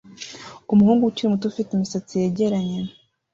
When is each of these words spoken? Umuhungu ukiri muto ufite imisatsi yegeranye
Umuhungu 0.73 1.03
ukiri 1.05 1.31
muto 1.33 1.45
ufite 1.47 1.69
imisatsi 1.73 2.13
yegeranye 2.23 2.79